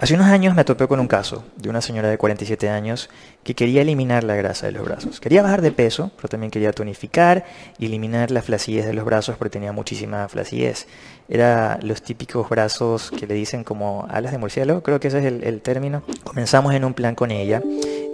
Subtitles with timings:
[0.00, 3.10] Hace unos años me topé con un caso de una señora de 47 años
[3.42, 5.18] que quería eliminar la grasa de los brazos.
[5.18, 7.44] Quería bajar de peso, pero también quería tonificar
[7.80, 10.86] y eliminar la flacidez de los brazos porque tenía muchísima flacidez.
[11.28, 15.24] Era los típicos brazos que le dicen como alas de murciélago, creo que ese es
[15.24, 16.04] el, el término.
[16.22, 17.60] Comenzamos en un plan con ella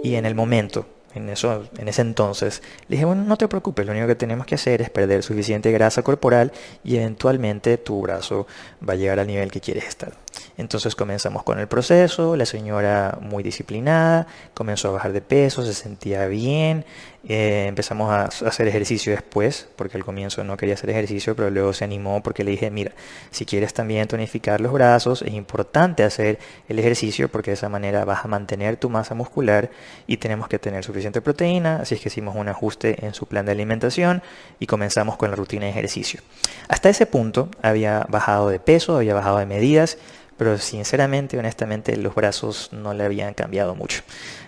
[0.03, 3.85] y en el momento en, eso, en ese entonces, le dije, bueno, no te preocupes,
[3.85, 6.51] lo único que tenemos que hacer es perder suficiente grasa corporal
[6.83, 8.45] y eventualmente tu brazo
[8.87, 10.13] va a llegar al nivel que quieres estar.
[10.57, 15.73] Entonces comenzamos con el proceso, la señora muy disciplinada, comenzó a bajar de peso, se
[15.73, 16.85] sentía bien,
[17.27, 21.73] eh, empezamos a hacer ejercicio después, porque al comienzo no quería hacer ejercicio, pero luego
[21.73, 22.91] se animó porque le dije, mira,
[23.31, 26.37] si quieres también tonificar los brazos, es importante hacer
[26.69, 29.71] el ejercicio porque de esa manera vas a mantener tu masa muscular
[30.05, 33.45] y tenemos que tener suficiente proteína, así es que hicimos un ajuste en su plan
[33.45, 34.21] de alimentación
[34.59, 36.21] y comenzamos con la rutina de ejercicio.
[36.67, 39.97] Hasta ese punto había bajado de peso, había bajado de medidas,
[40.37, 44.03] pero sinceramente, honestamente, los brazos no le habían cambiado mucho.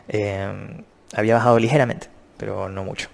[0.10, 3.10] Em, había bajado ligeramente, pero no mucho.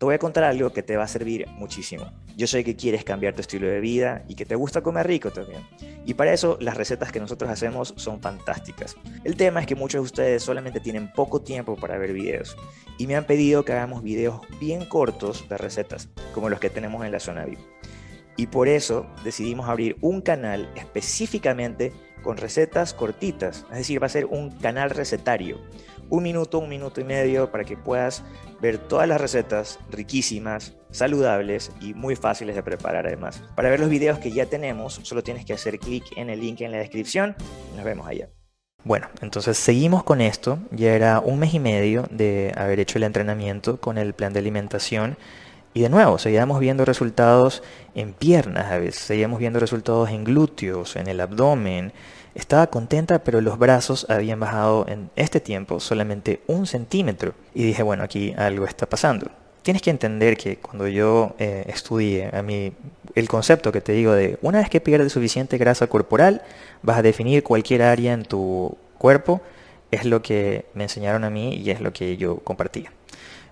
[0.00, 2.10] Te voy a contar algo que te va a servir muchísimo.
[2.34, 5.30] Yo sé que quieres cambiar tu estilo de vida y que te gusta comer rico
[5.30, 5.62] también.
[6.06, 8.96] Y para eso las recetas que nosotros hacemos son fantásticas.
[9.24, 12.56] El tema es que muchos de ustedes solamente tienen poco tiempo para ver videos
[12.96, 17.04] y me han pedido que hagamos videos bien cortos de recetas, como los que tenemos
[17.04, 17.60] en la zona VIP.
[18.38, 21.92] Y por eso decidimos abrir un canal específicamente
[22.22, 25.60] con recetas cortitas, es decir, va a ser un canal recetario.
[26.10, 28.22] Un minuto, un minuto y medio para que puedas
[28.60, 33.42] ver todas las recetas riquísimas, saludables y muy fáciles de preparar además.
[33.56, 36.60] Para ver los videos que ya tenemos, solo tienes que hacer clic en el link
[36.60, 37.36] en la descripción
[37.76, 38.28] nos vemos allá.
[38.82, 40.58] Bueno, entonces seguimos con esto.
[40.70, 44.40] Ya era un mes y medio de haber hecho el entrenamiento con el plan de
[44.40, 45.16] alimentación
[45.72, 47.62] y de nuevo, seguíamos viendo resultados
[47.94, 51.92] en piernas a veces, seguíamos viendo resultados en glúteos, en el abdomen.
[52.34, 57.34] Estaba contenta, pero los brazos habían bajado en este tiempo solamente un centímetro.
[57.54, 59.30] Y dije, bueno, aquí algo está pasando.
[59.62, 62.72] Tienes que entender que cuando yo eh, estudié, a mí,
[63.14, 66.42] el concepto que te digo de una vez que pierdes suficiente grasa corporal,
[66.82, 69.42] vas a definir cualquier área en tu cuerpo,
[69.90, 72.92] es lo que me enseñaron a mí y es lo que yo compartía.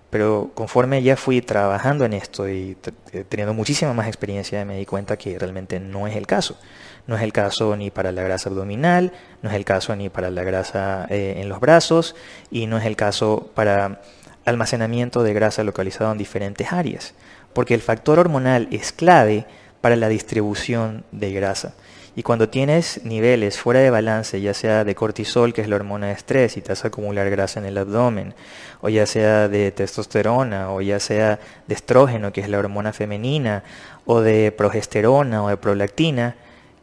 [0.09, 2.75] Pero conforme ya fui trabajando en esto y
[3.11, 6.57] eh, teniendo muchísima más experiencia, me di cuenta que realmente no es el caso.
[7.05, 10.29] No es el caso ni para la grasa abdominal, no es el caso ni para
[10.29, 12.15] la grasa eh, en los brazos
[12.51, 14.01] y no es el caso para
[14.45, 17.13] almacenamiento de grasa localizado en diferentes áreas.
[17.53, 19.45] Porque el factor hormonal es clave
[19.81, 21.73] para la distribución de grasa.
[22.15, 26.07] Y cuando tienes niveles fuera de balance, ya sea de cortisol, que es la hormona
[26.07, 28.33] de estrés, y te hace acumular grasa en el abdomen,
[28.81, 33.63] o ya sea de testosterona, o ya sea de estrógeno, que es la hormona femenina,
[34.05, 36.35] o de progesterona o de prolactina,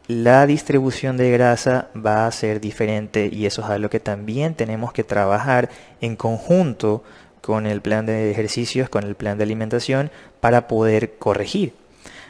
[0.07, 4.93] la distribución de grasa va a ser diferente y eso es algo que también tenemos
[4.93, 7.03] que trabajar en conjunto
[7.41, 10.09] con el plan de ejercicios, con el plan de alimentación,
[10.39, 11.73] para poder corregir.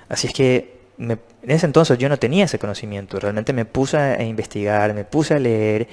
[0.09, 4.23] Así es que en ese entonces yo no tenía ese conocimiento, realmente me puse a
[4.23, 5.87] investigar, me puse a leer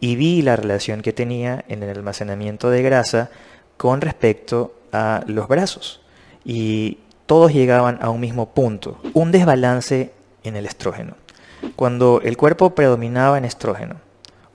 [0.00, 3.30] y vi la relación que tenía en el almacenamiento de grasa
[3.76, 6.00] con respecto a los brazos.
[6.44, 10.12] Y todos llegaban a un mismo punto, un desbalance
[10.42, 11.14] en el estrógeno.
[11.76, 13.96] Cuando el cuerpo predominaba en estrógeno,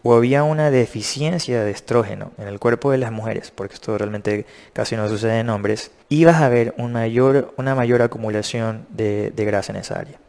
[0.07, 4.45] o había una deficiencia de estrógeno en el cuerpo de las mujeres, porque esto realmente
[4.71, 9.97] casi no sucede en hombres, ibas a ver una mayor acumulación de, grasa en esa
[9.97, 10.19] área.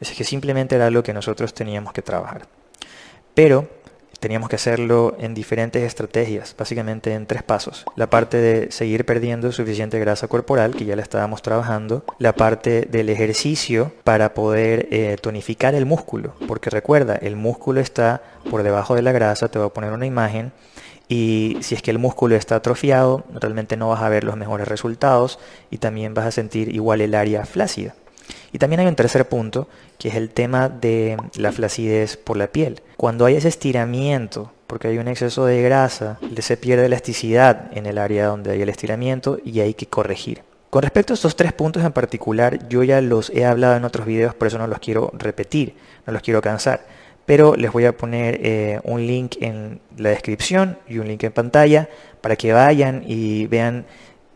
[0.00, 2.46] Así que simplemente era algo que nosotros teníamos que trabajar.
[3.34, 3.68] Pero
[4.22, 7.84] teníamos que hacerlo en diferentes estrategias, básicamente en tres pasos.
[7.96, 12.04] La parte de seguir perdiendo suficiente grasa corporal, que ya la estábamos trabajando.
[12.20, 18.22] La parte del ejercicio para poder eh, tonificar el músculo, porque recuerda, el músculo está
[18.48, 20.52] por debajo de la grasa, te voy a poner una imagen.
[21.08, 24.68] Y si es que el músculo está atrofiado, realmente no vas a ver los mejores
[24.68, 27.96] resultados y también vas a sentir igual el área flácida.
[28.52, 29.68] Y también hay un tercer punto,
[29.98, 32.82] que es el tema de la flacidez por la piel.
[32.96, 37.98] Cuando hay ese estiramiento, porque hay un exceso de grasa, se pierde elasticidad en el
[37.98, 40.42] área donde hay el estiramiento y hay que corregir.
[40.70, 44.06] Con respecto a estos tres puntos en particular, yo ya los he hablado en otros
[44.06, 45.74] videos, por eso no los quiero repetir,
[46.06, 46.86] no los quiero cansar.
[47.26, 51.32] Pero les voy a poner eh, un link en la descripción y un link en
[51.32, 51.88] pantalla
[52.22, 53.84] para que vayan y vean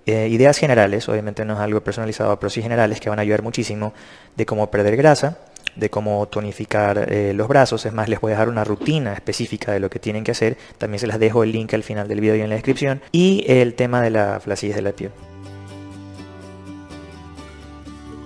[0.06, 3.42] eh, ideas generales, obviamente no es algo personalizado, pero sí generales que van a ayudar
[3.42, 3.92] muchísimo
[4.36, 5.38] de cómo perder grasa,
[5.74, 7.84] de cómo tonificar eh, los brazos.
[7.86, 10.56] Es más, les voy a dejar una rutina específica de lo que tienen que hacer.
[10.78, 13.02] También se las dejo el link al final del video y en la descripción.
[13.12, 15.10] Y el tema de la flacidez de la piel.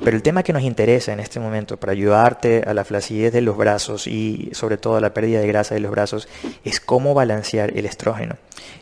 [0.03, 3.43] Pero el tema que nos interesa en este momento para ayudarte a la flacidez de
[3.43, 6.27] los brazos y sobre todo a la pérdida de grasa de los brazos
[6.65, 8.37] es cómo balancear el estrógeno.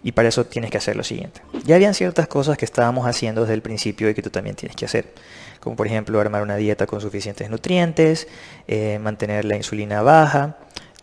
[0.04, 1.40] Y para eso tienes que hacer lo siguiente.
[1.64, 4.76] Ya habían ciertas cosas que estábamos haciendo desde el principio y que tú también tienes
[4.76, 5.06] que hacer.
[5.58, 8.28] Como por ejemplo armar una dieta con suficientes nutrientes,
[8.68, 10.56] eh, mantener la insulina baja,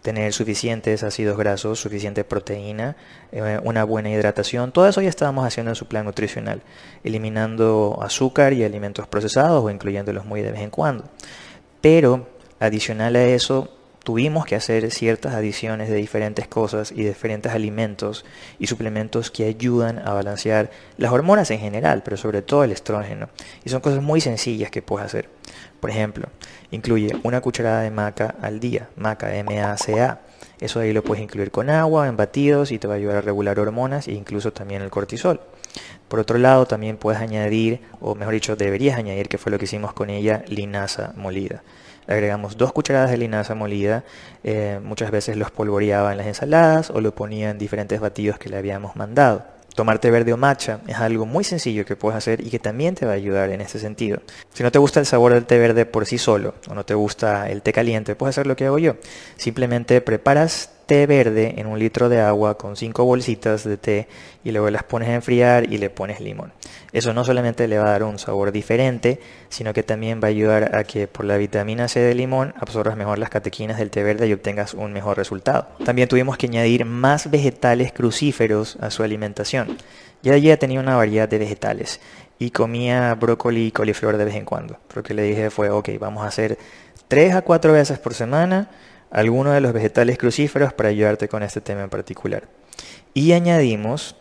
[0.05, 2.95] tener suficientes ácidos grasos, suficiente proteína,
[3.31, 4.71] eh, una buena hidratación.
[4.71, 6.61] Todo eso ya estábamos haciendo en su plan nutricional,
[7.03, 11.05] eliminando azúcar y alimentos procesados o incluyéndolos muy de vez en cuando.
[11.81, 12.27] Pero
[12.59, 13.73] adicional a eso,
[14.05, 18.23] tuvimos que hacer ciertas adiciones de diferentes cosas y diferentes alimentos
[18.59, 23.29] y suplementos que ayudan a balancear las hormonas en general, pero sobre todo el estrógeno.
[23.65, 25.27] Y son cosas muy sencillas que puedes hacer.
[25.79, 26.29] Por ejemplo,
[26.69, 30.21] incluye una cucharada de maca al día, maca, M-A-C-A.
[30.59, 33.21] Eso ahí lo puedes incluir con agua, en batidos y te va a ayudar a
[33.21, 35.41] regular hormonas e incluso también el cortisol.
[36.07, 39.65] Por otro lado, también puedes añadir, o mejor dicho, deberías añadir, que fue lo que
[39.65, 41.63] hicimos con ella, linaza molida
[42.07, 44.03] agregamos dos cucharadas de linaza molida,
[44.43, 48.49] eh, muchas veces los polvoreaba en las ensaladas o lo ponía en diferentes batidos que
[48.49, 49.43] le habíamos mandado.
[49.75, 52.95] Tomar té verde o matcha es algo muy sencillo que puedes hacer y que también
[52.95, 54.21] te va a ayudar en este sentido.
[54.53, 56.93] Si no te gusta el sabor del té verde por sí solo o no te
[56.93, 58.95] gusta el té caliente, puedes hacer lo que hago yo.
[59.35, 64.07] Simplemente preparas té verde en un litro de agua con cinco bolsitas de té
[64.43, 66.53] y luego las pones a enfriar y le pones limón.
[66.93, 70.29] Eso no solamente le va a dar un sabor diferente, sino que también va a
[70.29, 74.03] ayudar a que por la vitamina C del limón absorbas mejor las catequinas del té
[74.03, 75.67] verde y obtengas un mejor resultado.
[75.83, 79.77] También tuvimos que añadir más vegetales crucíferos a su alimentación.
[80.21, 81.99] Ya ella tenía una variedad de vegetales
[82.39, 84.77] y comía brócoli y coliflor de vez en cuando.
[84.93, 86.57] Lo que le dije fue, ok, vamos a hacer
[87.07, 88.69] 3 a 4 veces por semana
[89.15, 92.49] algunos de los vegetales crucíferos para ayudarte con este tema en particular.
[93.13, 94.17] Y añadimos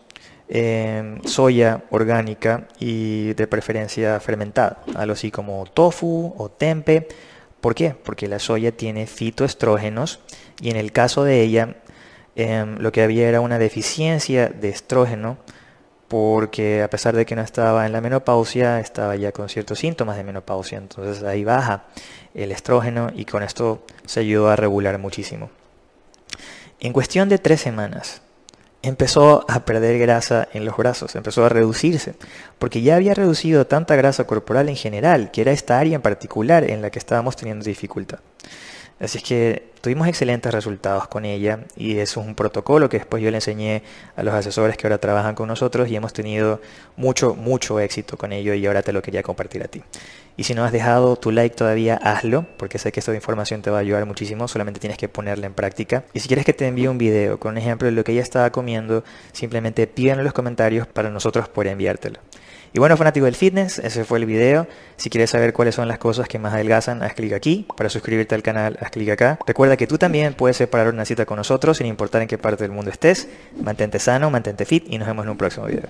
[0.47, 7.09] em, soya orgánica y de preferencia fermentada, algo así como tofu o tempe.
[7.59, 7.89] ¿Por qué?
[7.89, 10.21] Porque la soya tiene fitoestrógenos
[10.61, 11.75] y en el caso de ella
[12.37, 15.37] em, lo que había era una deficiencia de estrógeno
[16.07, 20.15] porque a pesar de que no estaba en la menopausia, estaba ya con ciertos síntomas
[20.15, 21.85] de menopausia, entonces ahí baja
[22.35, 25.49] el estrógeno y con esto se ayudó a regular muchísimo.
[26.79, 28.21] En cuestión de tres semanas,
[28.81, 32.13] empezó a perder grasa en los brazos, empezó a reducirse,
[32.59, 36.69] porque ya había reducido tanta grasa corporal en general, que era esta área en particular
[36.69, 38.19] en la que estábamos teniendo dificultad.
[38.99, 43.29] Así es que tuvimos excelentes resultados con ella y es un protocolo que después yo
[43.29, 43.83] le enseñé
[44.15, 46.61] a los asesores que ahora trabajan con nosotros y hemos tenido
[46.95, 49.83] mucho, mucho éxito con ello y ahora te lo quería compartir a ti.
[50.37, 53.69] Y si no has dejado tu like todavía, hazlo, porque sé que esta información te
[53.69, 56.05] va a ayudar muchísimo, solamente tienes que ponerla en práctica.
[56.13, 58.21] Y si quieres que te envíe un video con un ejemplo de lo que ella
[58.21, 59.03] estaba comiendo,
[59.33, 62.19] simplemente pídelo en los comentarios para nosotros poder enviártelo.
[62.75, 64.67] Y bueno, fanático del fitness, ese fue el video.
[64.97, 67.65] Si quieres saber cuáles son las cosas que más adelgazan, haz clic aquí.
[67.77, 69.39] Para suscribirte al canal, haz clic acá.
[69.47, 72.65] Recuerda que tú también puedes separar una cita con nosotros sin importar en qué parte
[72.65, 73.29] del mundo estés.
[73.61, 75.87] Mantente sano, mantente fit y nos vemos en un próximo video.